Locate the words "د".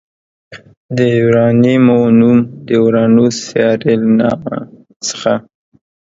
0.95-0.97, 2.65-2.67